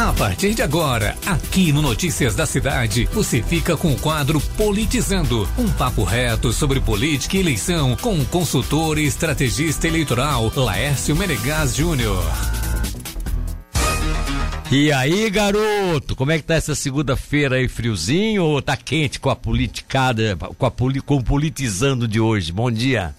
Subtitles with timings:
[0.00, 5.46] A partir de agora, aqui no Notícias da Cidade, você fica com o quadro Politizando,
[5.58, 11.76] um papo reto sobre política e eleição com o consultor e estrategista eleitoral Laércio Menegas
[11.76, 12.24] Júnior.
[14.72, 19.28] E aí, garoto, como é que tá essa segunda-feira aí, friozinho ou tá quente com
[19.28, 20.72] a politicada, com, a,
[21.04, 22.50] com o politizando de hoje?
[22.50, 23.14] Bom dia.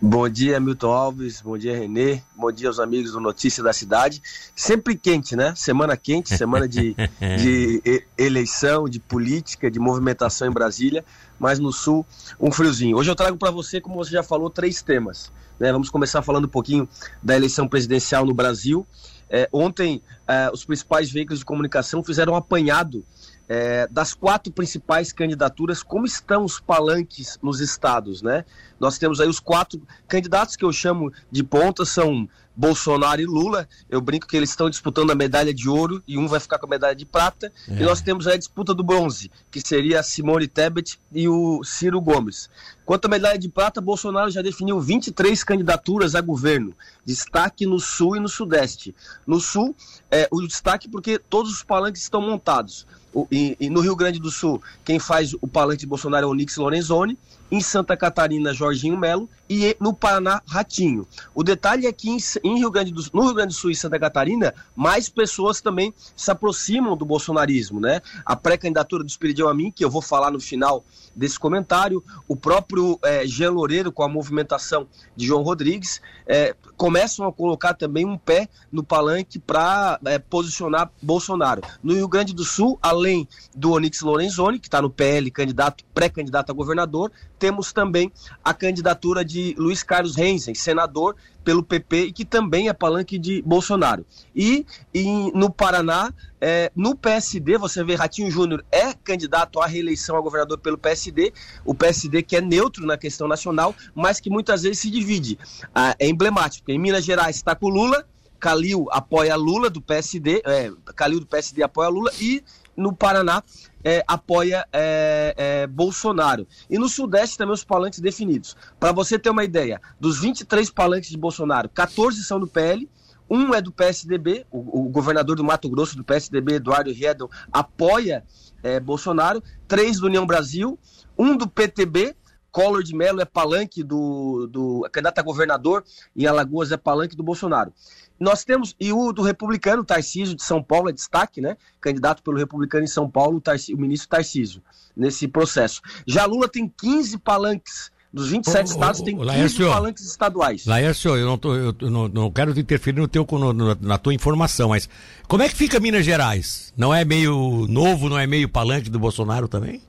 [0.00, 1.40] Bom dia, Milton Alves.
[1.40, 2.22] Bom dia, Renê.
[2.36, 4.22] Bom dia aos amigos do Notícia da Cidade.
[4.54, 5.52] Sempre quente, né?
[5.56, 6.94] Semana quente, semana de,
[7.36, 11.04] de eleição, de política, de movimentação em Brasília,
[11.36, 12.06] mas no Sul,
[12.38, 12.96] um friozinho.
[12.96, 15.32] Hoje eu trago para você, como você já falou, três temas.
[15.58, 15.72] Né?
[15.72, 16.88] Vamos começar falando um pouquinho
[17.20, 18.86] da eleição presidencial no Brasil.
[19.28, 23.04] É, ontem, é, os principais veículos de comunicação fizeram um apanhado
[23.48, 28.44] é, das quatro principais candidaturas, como estão os palanques nos estados, né?
[28.78, 33.68] Nós temos aí os quatro candidatos que eu chamo de ponta, são Bolsonaro e Lula.
[33.88, 36.66] Eu brinco que eles estão disputando a medalha de ouro e um vai ficar com
[36.66, 37.52] a medalha de prata.
[37.68, 37.80] É.
[37.80, 41.62] E nós temos aí a disputa do bronze, que seria a Simone Tebet e o
[41.62, 42.50] Ciro Gomes.
[42.84, 46.74] Quanto à medalha de prata, Bolsonaro já definiu 23 candidaturas a governo.
[47.04, 48.92] Destaque no Sul e no Sudeste.
[49.24, 49.76] No Sul,
[50.10, 52.86] é, o destaque porque todos os palanques estão montados.
[53.30, 56.34] E, e, no Rio Grande do Sul, quem faz o palanque de Bolsonaro é o
[56.34, 57.18] Nix Lorenzoni
[57.50, 61.06] em Santa Catarina, Jorginho Melo, e no Paraná, Ratinho.
[61.34, 62.10] O detalhe é que
[62.44, 65.94] em Rio Grande do, no Rio Grande do Sul e Santa Catarina, mais pessoas também
[66.14, 68.02] se aproximam do bolsonarismo, né?
[68.24, 70.84] A pré-candidatura do Espiridião a que eu vou falar no final
[71.16, 74.86] desse comentário, o próprio é, Jean Loureiro, com a movimentação
[75.16, 80.92] de João Rodrigues, é, começam a colocar também um pé no palanque para é, posicionar
[81.02, 81.62] Bolsonaro.
[81.82, 86.52] No Rio Grande do Sul, além do Onix Lorenzoni, que está no PL, candidato, pré-candidato
[86.52, 88.12] a governador, temos também
[88.44, 93.40] a candidatura de Luiz Carlos Renzen, senador pelo PP e que também é palanque de
[93.42, 94.04] Bolsonaro.
[94.34, 100.16] E, e no Paraná, é, no PSD, você vê Ratinho Júnior é candidato à reeleição
[100.16, 101.32] a governador pelo PSD,
[101.64, 105.38] o PSD que é neutro na questão nacional, mas que muitas vezes se divide.
[105.74, 106.70] Ah, é emblemático.
[106.70, 108.04] Em Minas Gerais está com Lula,
[108.38, 112.42] Calil apoia Lula do PSD, é, Calil do PSD apoia Lula e
[112.76, 113.42] no Paraná
[113.88, 116.46] é, apoia é, é, Bolsonaro.
[116.68, 118.54] E no Sudeste também os palanques definidos.
[118.78, 122.86] Para você ter uma ideia, dos 23 palanques de Bolsonaro, 14 são do PL,
[123.30, 128.22] um é do PSDB, o, o governador do Mato Grosso do PSDB, Eduardo Riedel, apoia
[128.62, 130.78] é, Bolsonaro, três do União Brasil,
[131.16, 132.14] um do PTB,
[132.50, 135.84] Collor de Mello é palanque do, do candidato a governador
[136.16, 137.72] em Alagoas é palanque do Bolsonaro.
[138.18, 141.56] Nós temos, e o do republicano, Tarcísio de São Paulo, é destaque, né?
[141.80, 144.62] Candidato pelo republicano em São Paulo, o, o ministro Tarcísio,
[144.96, 145.80] nesse processo.
[146.06, 147.90] Já Lula tem 15 palanques.
[148.10, 150.64] Dos 27 ô, estados, ô, tem 15 Laércio, palanques estaduais.
[150.64, 154.14] Laércio, eu, não, tô, eu não, não quero te interferir no teu, no, na tua
[154.14, 154.88] informação, mas
[155.28, 156.72] como é que fica Minas Gerais?
[156.74, 159.82] Não é meio novo, não é meio palanque do Bolsonaro também?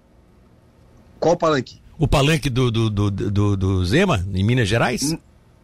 [1.17, 1.81] Qual palanque?
[1.97, 5.01] O palanque do, do, do, do, do Zema, em Minas Gerais?
[5.01, 5.19] N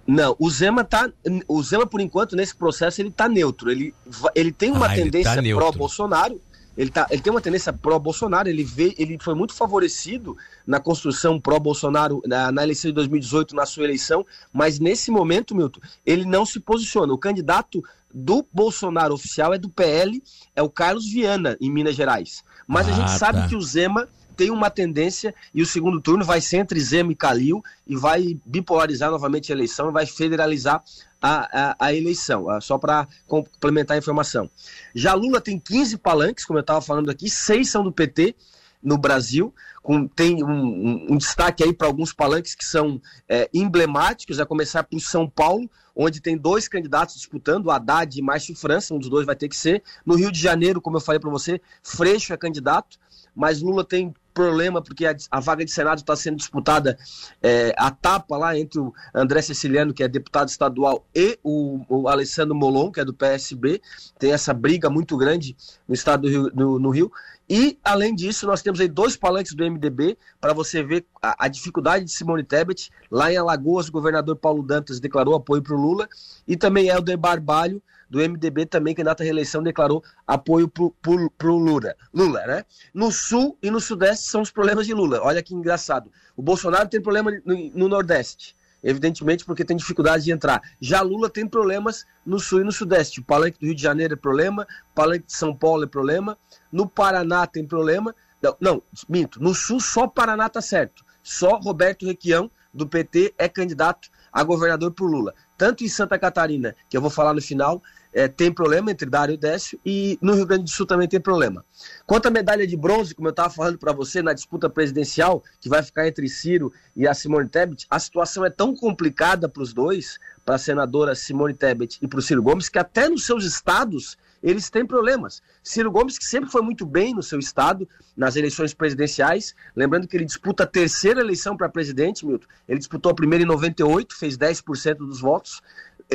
[0.08, 1.10] não, o Zema tá.
[1.48, 3.72] O Zema, por enquanto, nesse processo, ele tá neutro.
[3.72, 3.94] Ele,
[4.36, 6.40] ele tem uma ah, tá tendência tá pró-Bolsonaro.
[6.78, 10.36] Ele, tá, ele tem uma tendência pró-Bolsonaro, ele, vê, ele foi muito favorecido
[10.68, 15.80] na construção pró-Bolsonaro na, na, eleição de 2018, na sua eleição, mas nesse momento, Milton,
[16.06, 17.14] ele não se posiciona.
[17.14, 17.82] O candidato
[18.14, 20.22] do Bolsonaro oficial é do PL,
[20.54, 22.44] é o Carlos Viana, em Minas Gerais.
[22.68, 23.18] Mas ah, a gente tá.
[23.20, 27.12] sabe que o Zema tem uma tendência e o segundo turno vai ser entre Zema
[27.12, 30.84] e Calil e vai bipolarizar novamente a eleição, vai federalizar
[31.22, 34.50] a, a, a eleição, ah, só para complementar a informação.
[34.94, 38.36] Já Lula tem 15 palanques, como eu estava falando aqui, seis são do PT
[38.84, 39.52] no Brasil,
[39.82, 44.46] com, tem um, um, um destaque aí para alguns palanques que são é, emblemáticos, a
[44.46, 49.10] começar por São Paulo, onde tem dois candidatos disputando, Haddad e Márcio França, um dos
[49.10, 49.82] dois vai ter que ser.
[50.06, 53.00] No Rio de Janeiro, como eu falei para você, Freixo é candidato,
[53.36, 56.98] mas Lula tem problema porque a, a vaga de Senado está sendo disputada
[57.42, 62.08] é, a tapa lá entre o André Ceciliano, que é deputado estadual, e o, o,
[62.10, 63.82] Alessandro Molon, que é do PSB.
[64.20, 65.56] Tem essa briga muito grande
[65.88, 66.52] no estado do Rio.
[66.54, 67.12] No, no Rio.
[67.50, 71.48] E, além disso, nós temos aí dois palanques do MDB para você ver a, a,
[71.48, 72.90] dificuldade de Simone Tebet.
[73.10, 76.10] Lá em Alagoas, o governador Paulo Dantas declarou apoio para o Lula.
[76.48, 81.96] E também Helder Barbalho, do MDB também, candidato à reeleição, declarou apoio para o Lula.
[82.14, 82.66] Lula, né?
[82.94, 85.22] No Sul e no Sudeste são os problemas de Lula.
[85.22, 86.12] Olha que engraçado.
[86.36, 90.62] O Bolsonaro tem problema no, no Nordeste, evidentemente porque tem dificuldade de entrar.
[90.80, 93.20] Já Lula tem problemas no Sul e no Sudeste.
[93.20, 96.38] O Palanque do Rio de Janeiro é problema, o Palanque de São Paulo é problema,
[96.72, 98.16] no Paraná tem problema.
[98.42, 99.42] Não, não minto.
[99.42, 101.04] No Sul só Paraná tá certo.
[101.24, 105.34] Só Roberto Requião, do PT, é candidato a governador por Lula.
[105.58, 107.82] Tanto em Santa Catarina, que eu vou falar no final,
[108.16, 111.20] é, tem problema entre Dário e Décio, e no Rio Grande do Sul também tem
[111.20, 111.66] problema.
[112.08, 115.68] Quanto à medalha de bronze, como eu estava falando para você, na disputa presidencial, que
[115.68, 119.74] vai ficar entre Ciro e a Simone Tebet, a situação é tão complicada para os
[119.74, 123.44] dois, para a senadora Simone Tebet e para o Ciro Gomes, que até nos seus
[123.44, 125.42] estados eles têm problemas.
[125.62, 130.16] Ciro Gomes, que sempre foi muito bem no seu estado, nas eleições presidenciais, lembrando que
[130.16, 132.46] ele disputa a terceira eleição para presidente, Milton.
[132.70, 135.62] Ele disputou a primeira em 98, fez 10% dos votos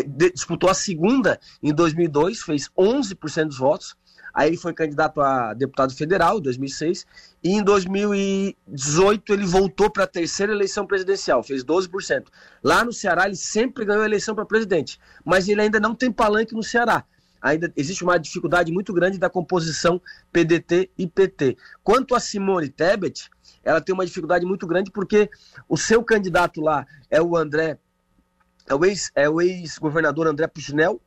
[0.07, 3.97] disputou a segunda em 2002, fez 11% dos votos.
[4.33, 7.05] Aí ele foi candidato a deputado federal em 2006
[7.43, 12.27] e em 2018 ele voltou para a terceira eleição presidencial, fez 12%.
[12.63, 16.13] Lá no Ceará ele sempre ganhou a eleição para presidente, mas ele ainda não tem
[16.13, 17.05] palanque no Ceará.
[17.43, 20.01] Ainda existe uma dificuldade muito grande da composição
[20.31, 21.57] PDT e PT.
[21.83, 23.31] Quanto a Simone Tebet,
[23.65, 25.29] ela tem uma dificuldade muito grande porque
[25.69, 27.79] o seu candidato lá é o André
[29.15, 31.01] é o ex-governador é ex André Puchinel,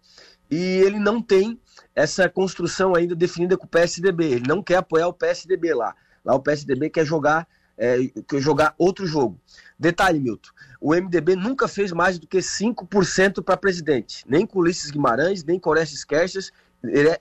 [0.49, 1.59] e ele não tem
[1.95, 4.25] essa construção ainda definida com o PSDB.
[4.25, 5.95] Ele não quer apoiar o PSDB lá.
[6.23, 9.39] Lá o PSDB quer jogar, é, quer jogar outro jogo.
[9.77, 10.49] Detalhe, Milton:
[10.79, 14.23] o MDB nunca fez mais do que 5% para presidente.
[14.27, 16.51] Nem com Ulisses Guimarães, nem com Orestes Quercias,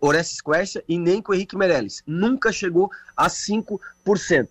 [0.00, 2.02] Orestes Quercia e nem com o Henrique Meirelles.
[2.06, 4.48] Nunca chegou a 5%.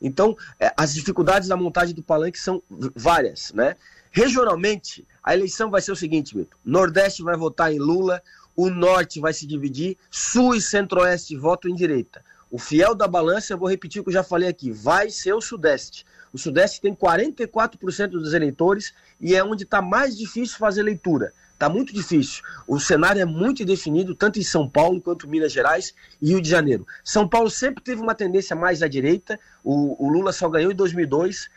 [0.00, 2.62] Então, é, as dificuldades da montagem do palanque são
[2.94, 3.76] várias, né?
[4.10, 6.56] Regionalmente, a eleição vai ser o seguinte, Milton.
[6.62, 8.22] Nordeste vai votar em Lula,
[8.54, 12.22] o Norte vai se dividir, Sul e Centro-Oeste votam em direita.
[12.50, 15.32] O fiel da balança, eu vou repetir o que eu já falei aqui, vai ser
[15.32, 16.04] o Sudeste.
[16.32, 21.32] O Sudeste tem 44% dos eleitores e é onde está mais difícil fazer leitura.
[21.54, 22.42] Está muito difícil.
[22.66, 26.50] O cenário é muito indefinido, tanto em São Paulo quanto Minas Gerais e Rio de
[26.50, 26.86] Janeiro.
[27.02, 29.38] São Paulo sempre teve uma tendência mais à direita.
[29.62, 31.48] O, o Lula só ganhou em 2002.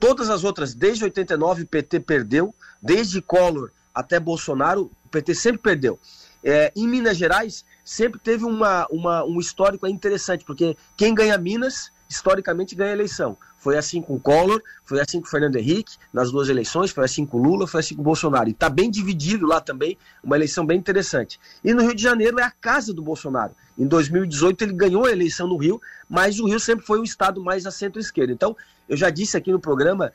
[0.00, 2.54] Todas as outras, desde 89, o PT perdeu.
[2.80, 6.00] Desde Collor até Bolsonaro, o PT sempre perdeu.
[6.42, 11.90] É, em Minas Gerais, sempre teve uma, uma, um histórico interessante, porque quem ganha Minas,
[12.08, 13.36] historicamente, ganha eleição.
[13.66, 17.36] Foi assim com Collor, foi assim com Fernando Henrique nas duas eleições, foi assim com
[17.36, 18.48] Lula, foi assim com Bolsonaro.
[18.48, 21.40] E está bem dividido lá também, uma eleição bem interessante.
[21.64, 23.56] E no Rio de Janeiro é a casa do Bolsonaro.
[23.76, 27.42] Em 2018 ele ganhou a eleição no Rio, mas o Rio sempre foi um estado
[27.42, 28.32] mais a centro-esquerda.
[28.32, 28.56] Então,
[28.88, 30.12] eu já disse aqui no programa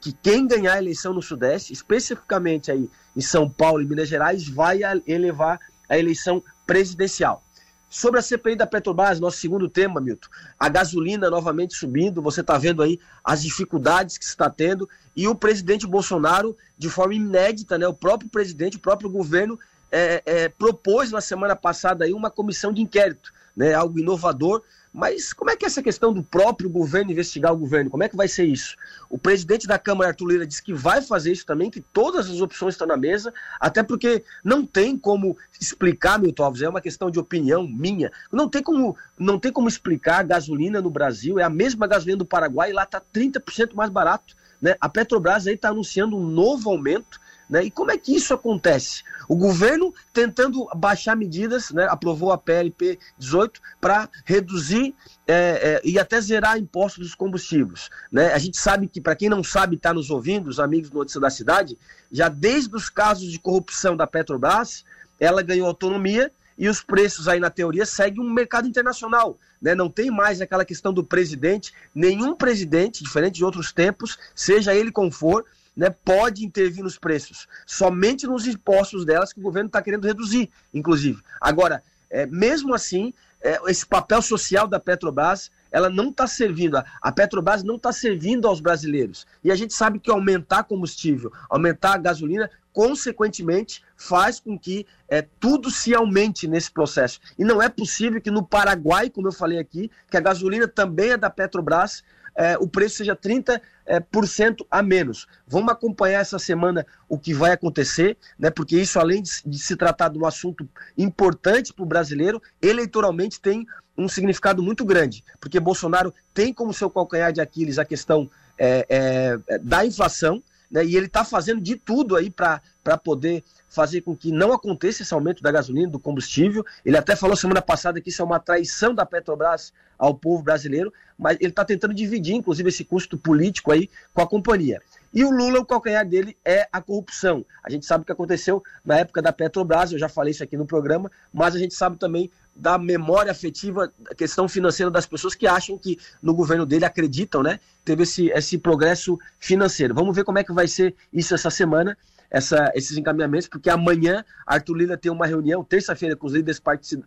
[0.00, 4.48] que quem ganhar a eleição no Sudeste, especificamente aí em São Paulo e Minas Gerais,
[4.48, 7.44] vai elevar a eleição presidencial.
[7.90, 10.28] Sobre a CPI da Petrobras, nosso segundo tema, Milton.
[10.58, 15.26] A gasolina novamente subindo, você está vendo aí as dificuldades que se está tendo, e
[15.26, 19.58] o presidente Bolsonaro, de forma inédita, né, o próprio presidente, o próprio governo,
[19.90, 24.62] é, é, propôs na semana passada aí uma comissão de inquérito, né, algo inovador,
[24.98, 27.88] mas como é que é essa questão do próprio governo investigar o governo?
[27.88, 28.74] Como é que vai ser isso?
[29.08, 32.40] O presidente da Câmara, Arthur Lira, disse que vai fazer isso também, que todas as
[32.40, 37.12] opções estão na mesa, até porque não tem como explicar, Milton Alves, é uma questão
[37.12, 41.44] de opinião minha, não tem como, não tem como explicar a gasolina no Brasil, é
[41.44, 44.34] a mesma gasolina do Paraguai, e lá está 30% mais barato.
[44.60, 44.74] Né?
[44.80, 47.64] A Petrobras aí está anunciando um novo aumento né?
[47.64, 49.02] E como é que isso acontece?
[49.28, 54.94] O governo tentando baixar medidas, né, aprovou a PLP 18 para reduzir
[55.26, 57.88] é, é, e até zerar impostos dos combustíveis.
[58.10, 58.32] Né?
[58.32, 61.20] A gente sabe que, para quem não sabe, está nos ouvindo, os amigos do Notícia
[61.20, 61.78] da Cidade,
[62.10, 64.84] já desde os casos de corrupção da Petrobras,
[65.18, 69.38] ela ganhou autonomia e os preços aí na teoria seguem um mercado internacional.
[69.62, 69.74] Né?
[69.74, 74.90] Não tem mais aquela questão do presidente, nenhum presidente, diferente de outros tempos, seja ele
[74.90, 75.44] como for,
[75.78, 80.50] né, pode intervir nos preços, somente nos impostos delas que o governo está querendo reduzir,
[80.74, 81.22] inclusive.
[81.40, 87.12] Agora, é, mesmo assim, é, esse papel social da Petrobras, ela não está servindo, a
[87.12, 89.24] Petrobras não está servindo aos brasileiros.
[89.44, 95.22] E a gente sabe que aumentar combustível, aumentar a gasolina, consequentemente, faz com que é,
[95.38, 97.20] tudo se aumente nesse processo.
[97.38, 101.10] E não é possível que no Paraguai, como eu falei aqui, que a gasolina também
[101.10, 102.02] é da Petrobras,
[102.38, 105.26] é, o preço seja 30% é, por cento a menos.
[105.44, 109.74] Vamos acompanhar essa semana o que vai acontecer, né, porque isso, além de, de se
[109.74, 113.66] tratar de um assunto importante para o brasileiro, eleitoralmente tem
[113.96, 119.36] um significado muito grande, porque Bolsonaro tem como seu calcanhar de Aquiles a questão é,
[119.60, 120.40] da inflação,
[120.70, 122.60] né, e ele está fazendo de tudo aí para
[123.02, 126.64] poder fazer com que não aconteça esse aumento da gasolina, do combustível.
[126.84, 130.92] Ele até falou semana passada que isso é uma traição da Petrobras ao povo brasileiro,
[131.18, 134.80] mas ele está tentando dividir, inclusive, esse custo político aí com a companhia.
[135.12, 137.44] E o Lula, o calcanhar dele é a corrupção.
[137.62, 140.56] A gente sabe o que aconteceu na época da Petrobras, eu já falei isso aqui
[140.56, 145.34] no programa, mas a gente sabe também da memória afetiva, da questão financeira das pessoas
[145.34, 147.60] que acham que no governo dele acreditam, né?
[147.84, 149.94] Teve esse, esse progresso financeiro.
[149.94, 151.96] Vamos ver como é que vai ser isso essa semana.
[152.30, 156.60] essa, esses encaminhamentos, porque amanhã Arthur Lira tem uma reunião, terça-feira, com os líderes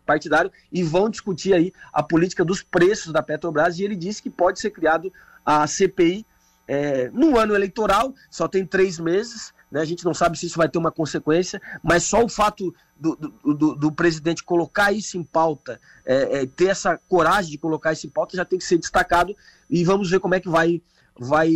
[0.05, 4.29] partidários e vão discutir aí a política dos preços da Petrobras e ele disse que
[4.29, 5.13] pode ser criado
[5.45, 6.25] a CPI
[6.71, 10.57] é, no ano eleitoral, só tem três meses, né, a gente não sabe se isso
[10.57, 15.17] vai ter uma consequência, mas só o fato do, do, do, do presidente colocar isso
[15.17, 18.63] em pauta, é, é, ter essa coragem de colocar isso em pauta, já tem que
[18.63, 19.35] ser destacado
[19.69, 20.81] e vamos ver como é que vai,
[21.19, 21.51] vai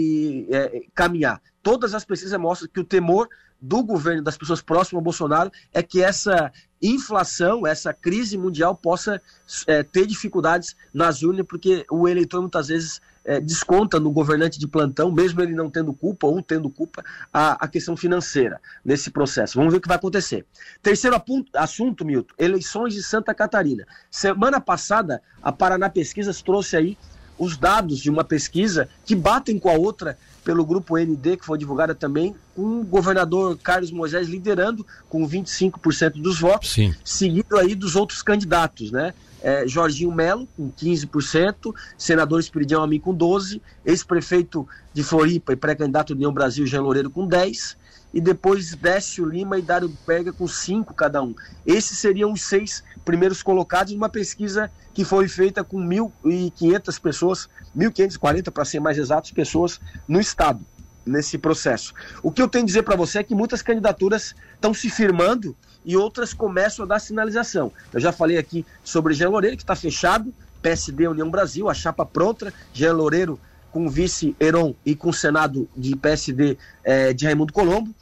[0.50, 1.42] é, caminhar.
[1.64, 3.30] Todas as pesquisas mostram que o temor
[3.62, 9.22] do governo, das pessoas próximas ao Bolsonaro, é que essa inflação, essa crise mundial possa
[9.66, 14.68] é, ter dificuldades nas urnas, porque o eleitor muitas vezes é, desconta no governante de
[14.68, 17.04] plantão, mesmo ele não tendo culpa ou tendo culpa,
[17.34, 19.58] a, a questão financeira nesse processo.
[19.58, 20.46] Vamos ver o que vai acontecer.
[20.82, 21.22] Terceiro
[21.56, 23.86] assunto, Milton, eleições de Santa Catarina.
[24.12, 26.98] Semana passada, a Paraná Pesquisas trouxe aí
[27.38, 31.58] os dados de uma pesquisa que batem com a outra pelo grupo ND, que foi
[31.58, 36.94] divulgada também, com o governador Carlos Moisés liderando com 25% dos votos, Sim.
[37.04, 39.14] seguido aí dos outros candidatos, né?
[39.48, 46.14] É, Jorginho Melo, com 15%, senador Espiridião Amin com 12%, ex-prefeito de Floripa e pré-candidato
[46.14, 47.78] União Brasil, Jean Loureiro, com 10%,
[48.12, 51.36] e depois Décio Lima e Dário Pega com 5 cada um.
[51.64, 57.48] Esses seriam os seis primeiros colocados numa pesquisa que foi feita com 1.500 pessoas,
[57.78, 60.66] 1.540 para ser mais exatos, pessoas no estado
[61.06, 61.94] nesse processo.
[62.24, 65.56] O que eu tenho a dizer para você é que muitas candidaturas estão se firmando
[65.86, 67.72] e outras começam a dar sinalização.
[67.94, 72.06] Eu já falei aqui sobre Jean Loureiro, que está fechado, PSD União Brasil, a chapa
[72.06, 73.40] pronta, Jean Loureiro
[73.72, 77.94] com o vice Heron e com o Senado de PSD é, de Raimundo Colombo.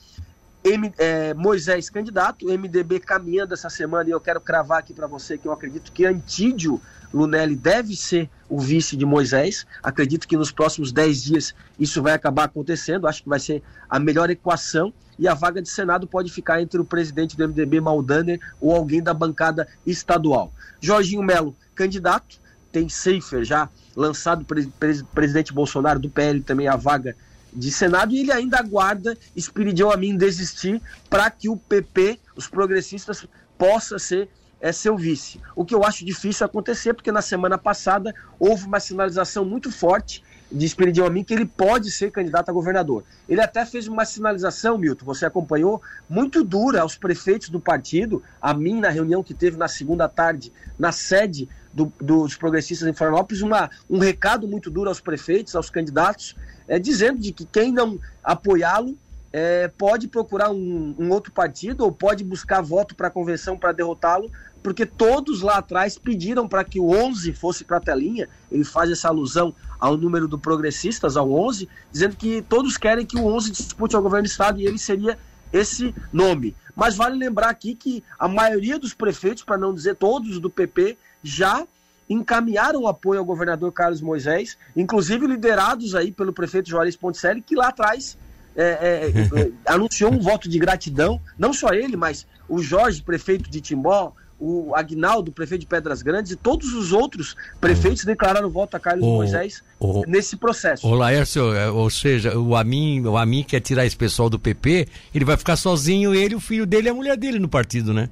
[0.64, 5.38] M, é, Moisés candidato, MDB caminhando essa semana, e eu quero cravar aqui para você
[5.38, 6.80] que eu acredito que Antídio
[7.14, 9.66] Lunelli deve ser o vice de Moisés.
[9.82, 13.08] Acredito que nos próximos 10 dias isso vai acabar acontecendo.
[13.08, 14.94] Acho que vai ser a melhor equação.
[15.20, 19.02] E a vaga de Senado pode ficar entre o presidente do MDB, Maldaner, ou alguém
[19.02, 20.52] da bancada estadual.
[20.82, 22.42] Jorginho Melo, candidato,
[22.72, 24.68] tem Seifer já lançado pelo
[25.14, 27.16] presidente Bolsonaro do PL também a vaga
[27.56, 33.28] de Senado e ele ainda aguarda Espiridião Amin desistir para que o PP, os progressistas,
[33.58, 34.28] possa ser
[34.64, 35.42] é, seu vice.
[35.58, 40.24] O que eu acho difícil acontecer, porque na semana passada houve uma sinalização muito forte
[40.50, 43.04] de Espiridião Amin que ele pode ser candidato a governador.
[43.28, 48.54] Ele até fez uma sinalização, Milton, você acompanhou, muito dura aos prefeitos do partido, a
[48.54, 53.42] mim na reunião que teve na segunda tarde, na sede do, dos progressistas em Florianópolis,
[53.42, 56.38] uma, um recado muito duro aos prefeitos, aos candidatos,
[56.70, 58.98] é, dizendo de que quem não apoiá-lo
[59.34, 63.72] é, pode procurar um, um, outro partido ou pode buscar voto para a convenção para
[63.72, 68.30] derrotá-lo, porque todos lá atrás pediram para que o 11 fosse para a telinha.
[68.52, 73.18] Ele faz essa alusão ao número do progressistas, ao 11, dizendo que todos querem que
[73.18, 75.18] o 11 dispute ao governo do estado e ele seria
[75.52, 76.56] esse nome.
[76.76, 80.96] Mas vale lembrar aqui que a maioria dos prefeitos, para não dizer todos do PP,
[81.24, 81.66] já
[82.08, 87.70] encaminharam apoio ao governador Carlos Moisés, inclusive liderados aí pelo prefeito Juarez Ponticelli, que lá
[87.70, 88.18] atrás
[88.56, 93.50] é, é, é, anunciou um voto de gratidão, não só ele, mas o Jorge, prefeito
[93.50, 98.76] de Timbó, o Agnaldo, prefeito de Pedras Grandes, e todos os outros prefeitos declararam voto
[98.76, 100.86] a Carlos o, Moisés o, nesse processo.
[100.86, 104.88] O Laércio, é, ou seja, o Amin, o Amin quer tirar esse pessoal do PP,
[105.16, 108.10] ele vai ficar sozinho, ele, o filho dele e a mulher dele no partido, né?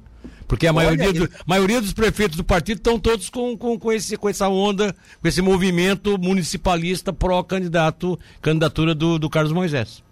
[0.48, 3.92] Porque a maioria, Olha, do, maioria dos prefeitos do partido estão todos com, com, com,
[3.92, 10.02] esse, com essa onda, com esse movimento municipalista pró-candidato, candidatura do, do Carlos Moisés.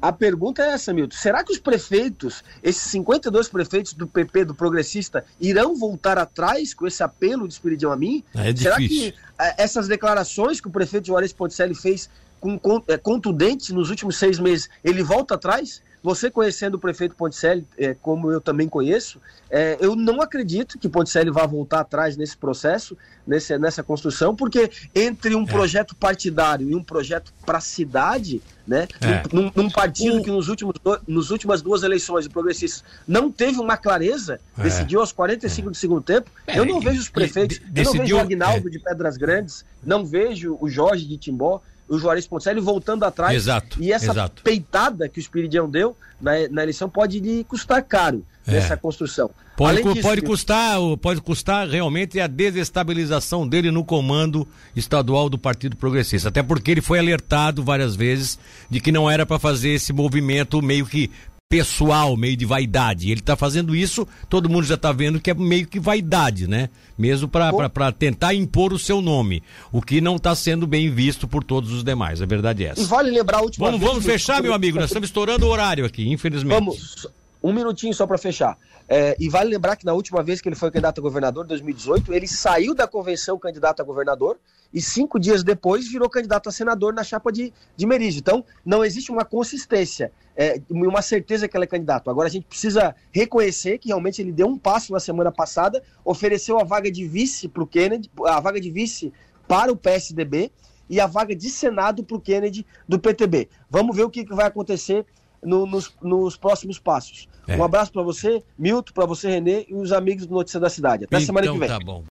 [0.00, 1.16] A pergunta é essa, Milton.
[1.16, 6.86] Será que os prefeitos, esses 52 prefeitos do PP, do Progressista, irão voltar atrás com
[6.86, 8.22] esse apelo de Espiridião a mim?
[8.34, 12.10] É Será que é, essas declarações que o prefeito Juarez Ponticelli fez
[12.40, 15.82] com, com, é, contundentes nos últimos seis meses, ele volta atrás?
[16.04, 19.18] Você conhecendo o prefeito Ponticelli, é, como eu também conheço,
[19.48, 22.94] é, eu não acredito que Ponticelli vá voltar atrás nesse processo,
[23.26, 25.46] nesse, nessa construção, porque entre um é.
[25.46, 29.22] projeto partidário e um projeto para a cidade, né, é.
[29.34, 30.22] num, num, partido o...
[30.22, 30.74] que nos últimos
[31.08, 34.62] nos últimas duas eleições, o progressistas não teve uma clareza, é.
[34.62, 38.16] decidiu aos 45 do segundo tempo, eu não vejo os prefeitos, de, eu não vejo
[38.16, 43.04] o Agnaldo de Pedras Grandes, não vejo o Jorge de Timbó, o Juarez Ponticelli voltando
[43.04, 43.34] atrás.
[43.34, 43.82] Exato.
[43.82, 44.42] E essa exato.
[44.42, 48.52] peitada que o Espiridião deu na, na eleição pode lhe custar caro é.
[48.52, 49.30] nessa construção.
[49.56, 55.76] Pode, disso, pode custar, pode custar realmente a desestabilização dele no comando estadual do Partido
[55.76, 58.36] Progressista, até porque ele foi alertado várias vezes
[58.68, 61.08] de que não era para fazer esse movimento meio que
[61.54, 63.12] pessoal, meio de vaidade.
[63.12, 66.68] Ele está fazendo isso, todo mundo já está vendo que é meio que vaidade, né?
[66.98, 71.44] Mesmo para tentar impor o seu nome, o que não está sendo bem visto por
[71.44, 72.20] todos os demais.
[72.20, 72.80] A verdade é essa.
[72.80, 74.80] E vale lembrar a última Vamos, vez vamos fechar, meu amigo.
[74.80, 76.58] Nós estamos estourando o horário aqui, infelizmente.
[76.58, 77.06] Vamos,
[77.40, 78.58] um minutinho só para fechar.
[78.88, 81.48] É, e vale lembrar que na última vez que ele foi candidato a governador, em
[81.48, 84.38] 2018, ele saiu da convenção candidato a governador
[84.72, 88.18] e cinco dias depois virou candidato a senador na chapa de, de Merígio.
[88.20, 92.10] Então, não existe uma consistência é, uma certeza que ele é candidato.
[92.10, 96.58] Agora, a gente precisa reconhecer que realmente ele deu um passo na semana passada, ofereceu
[96.58, 99.12] a vaga de vice para o Kennedy, a vaga de vice
[99.46, 100.50] para o PSDB
[100.90, 103.48] e a vaga de Senado para o Kennedy do PTB.
[103.70, 105.06] Vamos ver o que, que vai acontecer
[105.40, 107.28] no- nos, nos próximos passos.
[107.46, 107.56] É.
[107.56, 111.04] Um abraço para você, Milton, para você, Renê, e os amigos do Notícia da Cidade.
[111.04, 111.68] Até semana que Então vem.
[111.68, 112.02] tá bom.